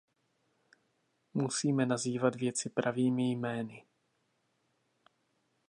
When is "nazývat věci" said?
1.85-2.69